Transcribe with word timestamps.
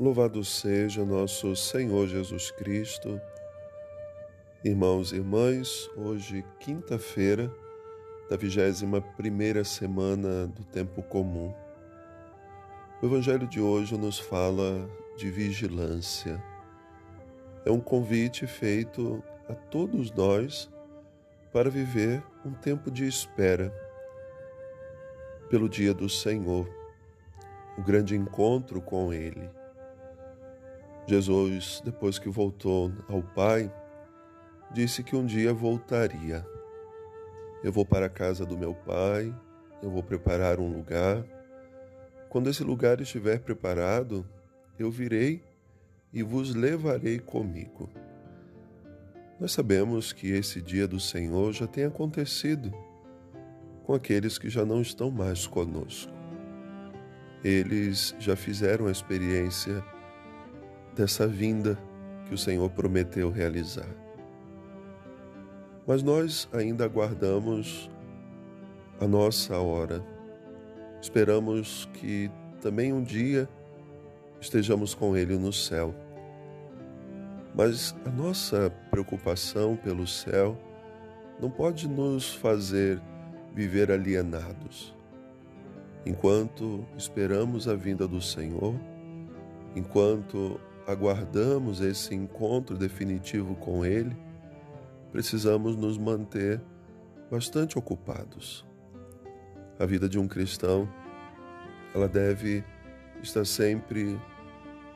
Louvado 0.00 0.42
seja 0.42 1.04
nosso 1.04 1.54
Senhor 1.54 2.08
Jesus 2.08 2.50
Cristo. 2.50 3.20
Irmãos 4.64 5.12
e 5.12 5.16
irmãs, 5.16 5.90
hoje, 5.94 6.42
quinta-feira 6.58 7.54
da 8.30 8.34
vigésima 8.34 9.02
primeira 9.02 9.62
semana 9.62 10.46
do 10.46 10.64
tempo 10.64 11.02
comum. 11.02 11.54
O 13.02 13.04
Evangelho 13.04 13.46
de 13.46 13.60
hoje 13.60 13.94
nos 13.98 14.18
fala 14.18 14.88
de 15.18 15.30
vigilância. 15.30 16.42
É 17.66 17.70
um 17.70 17.78
convite 17.78 18.46
feito 18.46 19.22
a 19.50 19.54
todos 19.54 20.10
nós 20.12 20.70
para 21.52 21.68
viver 21.68 22.22
um 22.42 22.52
tempo 22.52 22.90
de 22.90 23.06
espera 23.06 23.70
pelo 25.50 25.68
dia 25.68 25.92
do 25.92 26.08
Senhor, 26.08 26.66
o 27.76 27.82
grande 27.82 28.16
encontro 28.16 28.80
com 28.80 29.12
Ele. 29.12 29.59
Jesus, 31.10 31.82
depois 31.84 32.20
que 32.20 32.28
voltou 32.28 32.92
ao 33.08 33.20
Pai, 33.20 33.68
disse 34.70 35.02
que 35.02 35.16
um 35.16 35.26
dia 35.26 35.52
voltaria. 35.52 36.46
Eu 37.64 37.72
vou 37.72 37.84
para 37.84 38.06
a 38.06 38.08
casa 38.08 38.46
do 38.46 38.56
meu 38.56 38.72
Pai, 38.72 39.34
eu 39.82 39.90
vou 39.90 40.04
preparar 40.04 40.60
um 40.60 40.72
lugar. 40.72 41.24
Quando 42.28 42.48
esse 42.48 42.62
lugar 42.62 43.00
estiver 43.00 43.40
preparado, 43.40 44.24
eu 44.78 44.88
virei 44.88 45.42
e 46.12 46.22
vos 46.22 46.54
levarei 46.54 47.18
comigo. 47.18 47.90
Nós 49.40 49.50
sabemos 49.50 50.12
que 50.12 50.28
esse 50.28 50.62
dia 50.62 50.86
do 50.86 51.00
Senhor 51.00 51.52
já 51.52 51.66
tem 51.66 51.86
acontecido 51.86 52.72
com 53.82 53.94
aqueles 53.94 54.38
que 54.38 54.48
já 54.48 54.64
não 54.64 54.80
estão 54.80 55.10
mais 55.10 55.44
conosco. 55.44 56.12
Eles 57.42 58.14
já 58.20 58.36
fizeram 58.36 58.86
a 58.86 58.92
experiência 58.92 59.84
dessa 60.94 61.26
vinda 61.26 61.78
que 62.26 62.34
o 62.34 62.38
Senhor 62.38 62.68
prometeu 62.70 63.30
realizar. 63.30 63.88
Mas 65.86 66.02
nós 66.02 66.48
ainda 66.52 66.84
aguardamos 66.84 67.90
a 69.00 69.06
nossa 69.06 69.58
hora. 69.58 70.04
Esperamos 71.00 71.88
que 71.94 72.30
também 72.60 72.92
um 72.92 73.02
dia 73.02 73.48
estejamos 74.40 74.94
com 74.94 75.16
Ele 75.16 75.36
no 75.36 75.52
céu. 75.52 75.94
Mas 77.54 77.94
a 78.04 78.10
nossa 78.10 78.70
preocupação 78.90 79.76
pelo 79.76 80.06
céu 80.06 80.56
não 81.40 81.50
pode 81.50 81.88
nos 81.88 82.34
fazer 82.34 83.00
viver 83.54 83.90
alienados. 83.90 84.94
Enquanto 86.06 86.86
esperamos 86.96 87.66
a 87.66 87.74
vinda 87.74 88.06
do 88.06 88.20
Senhor, 88.20 88.74
enquanto 89.74 90.60
aguardamos 90.90 91.80
esse 91.80 92.14
encontro 92.14 92.76
definitivo 92.76 93.54
com 93.54 93.84
Ele, 93.84 94.16
precisamos 95.12 95.76
nos 95.76 95.96
manter 95.96 96.60
bastante 97.30 97.78
ocupados. 97.78 98.66
A 99.78 99.86
vida 99.86 100.08
de 100.08 100.18
um 100.18 100.26
cristão, 100.26 100.88
ela 101.94 102.08
deve 102.08 102.64
estar 103.22 103.46
sempre 103.46 104.20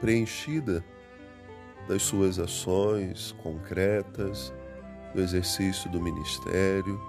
preenchida 0.00 0.84
das 1.86 2.02
suas 2.02 2.38
ações 2.38 3.32
concretas, 3.42 4.52
do 5.14 5.20
exercício 5.20 5.90
do 5.90 6.00
ministério. 6.00 7.00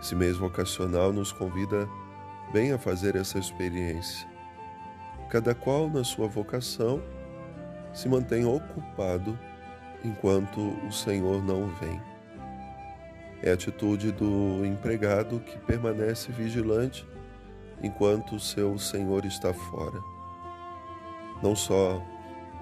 Esse 0.00 0.14
mês 0.14 0.36
vocacional 0.36 1.12
nos 1.12 1.32
convida 1.32 1.88
bem 2.52 2.72
a 2.72 2.78
fazer 2.78 3.16
essa 3.16 3.38
experiência. 3.38 4.28
Cada 5.28 5.54
qual 5.54 5.88
na 5.88 6.04
sua 6.04 6.26
vocação 6.26 7.02
se 7.92 8.08
mantém 8.08 8.44
ocupado 8.44 9.38
enquanto 10.04 10.60
o 10.86 10.92
Senhor 10.92 11.42
não 11.44 11.68
vem. 11.74 12.00
É 13.42 13.50
a 13.50 13.54
atitude 13.54 14.12
do 14.12 14.64
empregado 14.64 15.40
que 15.40 15.58
permanece 15.58 16.30
vigilante 16.30 17.06
enquanto 17.82 18.36
o 18.36 18.40
seu 18.40 18.78
Senhor 18.78 19.24
está 19.24 19.52
fora. 19.52 19.98
Não 21.42 21.56
só 21.56 22.02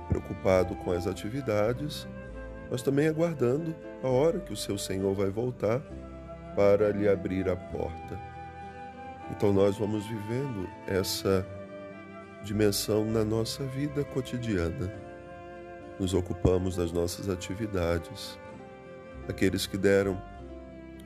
preocupado 0.08 0.76
com 0.76 0.92
as 0.92 1.06
atividades, 1.06 2.06
mas 2.70 2.82
também 2.82 3.08
aguardando 3.08 3.74
a 4.02 4.08
hora 4.08 4.38
que 4.38 4.52
o 4.52 4.56
seu 4.56 4.78
Senhor 4.78 5.14
vai 5.14 5.30
voltar 5.30 5.80
para 6.54 6.90
lhe 6.90 7.08
abrir 7.08 7.48
a 7.48 7.56
porta. 7.56 8.18
Então 9.30 9.52
nós 9.52 9.76
vamos 9.76 10.06
vivendo 10.06 10.68
essa 10.86 11.46
dimensão 12.44 13.04
na 13.04 13.24
nossa 13.24 13.64
vida 13.64 14.04
cotidiana. 14.04 15.07
Nos 15.98 16.14
ocupamos 16.14 16.76
das 16.76 16.92
nossas 16.92 17.28
atividades. 17.28 18.38
Aqueles 19.28 19.66
que 19.66 19.76
deram 19.76 20.20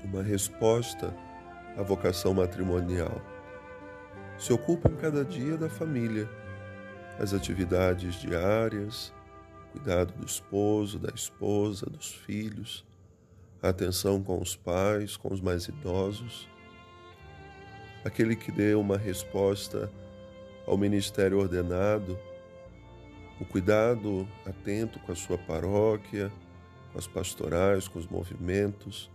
uma 0.05 0.23
resposta 0.23 1.15
à 1.77 1.83
vocação 1.83 2.35
matrimonial 2.35 3.21
se 4.39 4.53
ocupam 4.53 4.95
cada 4.97 5.25
dia 5.25 5.57
da 5.57 5.71
família, 5.71 6.29
as 7.19 7.33
atividades 7.33 8.17
diárias, 8.17 9.13
cuidado 9.71 10.13
do 10.15 10.27
esposo, 10.27 10.99
da 10.99 11.11
esposa, 11.15 11.87
dos 11.87 12.13
filhos, 12.13 12.85
a 13.63 13.69
atenção 13.69 14.23
com 14.23 14.41
os 14.41 14.57
pais, 14.57 15.17
com 15.17 15.33
os 15.33 15.41
mais 15.41 15.69
idosos. 15.69 16.49
Aquele 18.05 18.35
que 18.35 18.51
deu 18.51 18.81
uma 18.81 18.99
resposta 18.99 19.89
ao 20.67 20.77
ministério 20.77 21.39
ordenado, 21.39 22.19
o 23.41 23.45
cuidado 23.45 24.29
atento 24.47 24.99
com 25.01 25.13
a 25.13 25.17
sua 25.17 25.39
paróquia, 25.39 26.33
com 26.93 26.99
as 26.99 27.07
pastorais, 27.07 27.89
com 27.89 27.99
os 27.99 28.07
movimentos, 28.07 29.11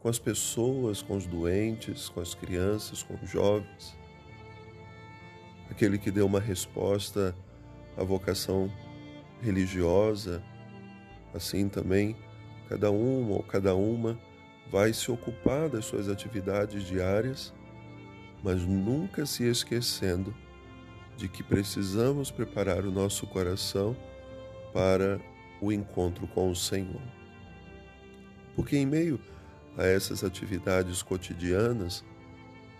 com 0.00 0.08
as 0.08 0.18
pessoas, 0.18 1.02
com 1.02 1.16
os 1.16 1.26
doentes, 1.26 2.08
com 2.08 2.20
as 2.20 2.34
crianças, 2.34 3.02
com 3.02 3.14
os 3.14 3.28
jovens. 3.28 3.96
Aquele 5.70 5.98
que 5.98 6.10
deu 6.10 6.26
uma 6.26 6.40
resposta 6.40 7.34
à 7.96 8.02
vocação 8.02 8.72
religiosa, 9.42 10.42
assim 11.34 11.68
também 11.68 12.16
cada 12.68 12.90
um 12.90 13.30
ou 13.30 13.42
cada 13.42 13.74
uma 13.74 14.18
vai 14.70 14.92
se 14.92 15.10
ocupar 15.10 15.68
das 15.68 15.86
suas 15.86 16.08
atividades 16.08 16.84
diárias, 16.84 17.54
mas 18.42 18.62
nunca 18.62 19.26
se 19.26 19.44
esquecendo 19.44 20.34
de 21.18 21.28
que 21.28 21.42
precisamos 21.42 22.30
preparar 22.30 22.84
o 22.86 22.92
nosso 22.92 23.26
coração 23.26 23.96
para 24.72 25.20
o 25.60 25.72
encontro 25.72 26.28
com 26.28 26.48
o 26.48 26.54
Senhor. 26.54 27.02
Porque 28.54 28.76
em 28.76 28.86
meio 28.86 29.20
a 29.76 29.84
essas 29.84 30.22
atividades 30.22 31.02
cotidianas, 31.02 32.04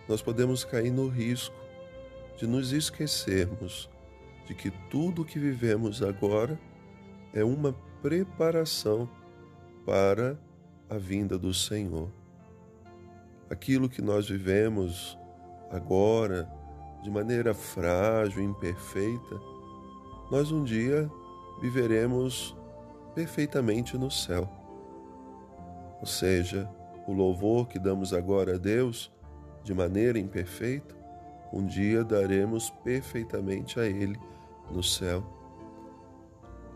nós 0.09 0.23
podemos 0.23 0.65
cair 0.65 0.93
no 0.93 1.09
risco 1.09 1.57
de 2.37 2.47
nos 2.47 2.73
esquecermos 2.73 3.91
de 4.47 4.55
que 4.55 4.71
tudo 4.89 5.23
o 5.23 5.25
que 5.25 5.41
vivemos 5.41 6.01
agora 6.01 6.59
é 7.35 7.43
uma 7.43 7.73
preparação 8.01 9.11
para 9.85 10.39
a 10.89 10.97
vinda 10.97 11.37
do 11.37 11.53
Senhor. 11.53 12.09
Aquilo 13.51 13.89
que 13.89 14.01
nós 14.01 14.29
vivemos 14.29 15.19
agora, 15.73 16.49
de 17.03 17.11
maneira 17.11 17.55
frágil, 17.55 18.43
imperfeita, 18.43 19.41
nós 20.31 20.51
um 20.53 20.63
dia 20.63 21.11
viveremos 21.61 22.57
perfeitamente 23.15 23.97
no 23.97 24.11
céu. 24.11 24.49
Ou 26.01 26.07
seja, 26.07 26.69
o 27.07 27.13
louvor 27.13 27.67
que 27.67 27.79
damos 27.79 28.13
agora 28.13 28.55
a 28.55 28.59
Deus 28.59 29.11
de 29.65 29.75
maneira 29.75 30.19
imperfeita, 30.19 30.95
um 31.53 31.65
dia 31.65 32.05
daremos 32.05 32.71
perfeitamente 32.85 33.81
a 33.81 33.87
Ele 33.87 34.19
no 34.71 34.83
céu. 34.83 35.25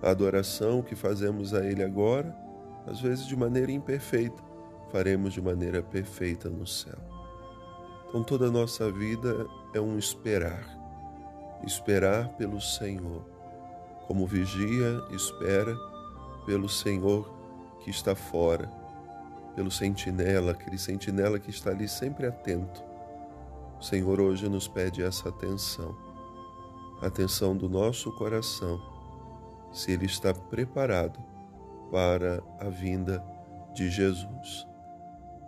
A 0.03 0.11
adoração 0.11 0.83
que 0.83 0.97
fazemos 0.97 1.55
a 1.55 1.65
Ele 1.65 1.85
agora, 1.85 2.35
às 2.87 3.01
vezes 3.01 3.27
de 3.27 3.37
maneira 3.37 3.71
imperfeita, 3.71 4.43
faremos 4.91 5.33
de 5.33 5.41
maneira 5.41 5.83
perfeita 5.83 6.49
no 6.49 6.67
céu. 6.67 7.12
Então 8.13 8.23
toda 8.23 8.49
a 8.49 8.51
nossa 8.51 8.93
vida 8.93 9.47
é 9.73 9.81
um 9.81 9.97
esperar, 9.97 10.69
esperar 11.65 12.29
pelo 12.37 12.61
Senhor, 12.61 13.25
como 14.07 14.27
vigia 14.27 15.03
espera 15.11 15.75
pelo 16.45 16.69
Senhor 16.69 17.33
que 17.81 17.89
está 17.89 18.15
fora, 18.15 18.71
pelo 19.57 19.71
sentinela, 19.71 20.53
aquele 20.53 20.77
sentinela 20.77 21.39
que 21.39 21.49
está 21.49 21.71
ali 21.71 21.89
sempre 21.89 22.27
atento. 22.27 22.85
O 23.81 23.83
Senhor 23.83 24.21
hoje 24.21 24.47
nos 24.47 24.69
pede 24.69 25.03
essa 25.03 25.31
atenção, 25.31 25.97
a 27.01 27.07
atenção 27.07 27.57
do 27.57 27.67
nosso 27.67 28.13
coração, 28.13 28.79
se 29.73 29.91
ele 29.91 30.05
está 30.05 30.35
preparado 30.35 31.19
para 31.91 32.43
a 32.61 32.69
vinda 32.69 33.25
de 33.73 33.89
Jesus. 33.89 34.71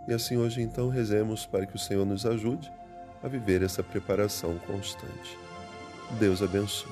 E 0.07 0.13
assim 0.13 0.37
hoje 0.37 0.61
então 0.61 0.89
rezemos 0.89 1.45
para 1.45 1.65
que 1.65 1.75
o 1.75 1.79
Senhor 1.79 2.05
nos 2.05 2.25
ajude 2.25 2.71
a 3.23 3.27
viver 3.27 3.63
essa 3.63 3.81
preparação 3.81 4.57
constante. 4.59 5.37
Deus 6.19 6.41
abençoe. 6.41 6.91